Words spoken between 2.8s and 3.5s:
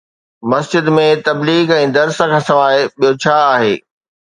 ٻيو ڇا